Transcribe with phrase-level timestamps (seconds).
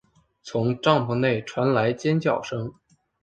[0.41, 2.73] 从帐篷内传来尖叫声